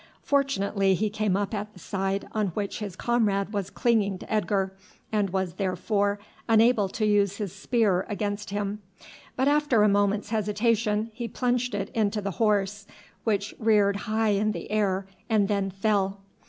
[0.23, 4.73] Fortunately he came up at the side on which his comrade was clinging to Edgar,
[5.11, 6.17] and was therefore
[6.49, 8.81] unable to use his spear against him;
[9.35, 12.87] but after a moment's hesitation he plunged it into the horse,
[13.25, 16.19] which reared high in the air and then fell.